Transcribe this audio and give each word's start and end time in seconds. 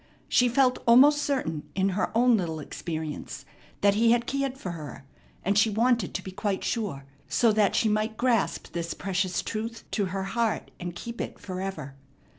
She 0.27 0.49
felt 0.49 0.79
almost 0.87 1.21
certain 1.21 1.69
in 1.75 1.89
her 1.89 2.09
own 2.17 2.35
little 2.35 2.59
experience 2.59 3.45
that 3.81 3.93
He 3.93 4.13
had 4.13 4.25
cared 4.25 4.57
for 4.57 4.71
her, 4.71 5.05
and 5.45 5.55
she 5.59 5.69
wanted 5.69 6.15
to 6.15 6.23
be 6.23 6.31
quite 6.31 6.63
sure, 6.63 7.05
so 7.29 7.51
that 7.51 7.75
she 7.75 7.87
might 7.87 8.17
grasp 8.17 8.71
this 8.73 8.95
precious 8.95 9.43
truth 9.43 9.83
to 9.91 10.05
her 10.05 10.23
heart 10.23 10.71
and 10.79 10.95
keep 10.95 11.21
it 11.21 11.37
forever. 11.37 11.93